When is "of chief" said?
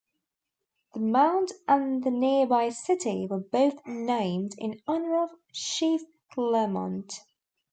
5.21-6.01